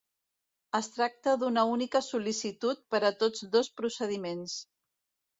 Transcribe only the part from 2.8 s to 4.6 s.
per a tots dos procediments.